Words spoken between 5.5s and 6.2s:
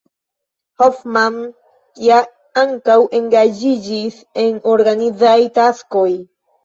taskoj.